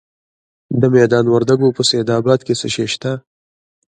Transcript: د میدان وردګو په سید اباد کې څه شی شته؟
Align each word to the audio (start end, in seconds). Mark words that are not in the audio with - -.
د 0.81 0.83
میدان 0.95 1.25
وردګو 1.29 1.67
په 1.77 1.81
سید 1.89 2.07
اباد 2.17 2.39
کې 2.45 2.53
څه 2.59 2.67
شی 2.73 2.85
شته؟ 2.93 3.11